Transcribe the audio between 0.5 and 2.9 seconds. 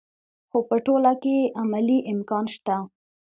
په ټوله کې یې عملي امکان شته.